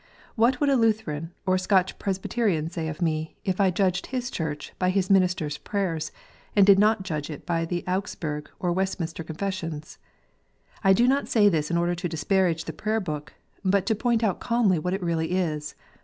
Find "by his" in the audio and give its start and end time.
4.79-5.11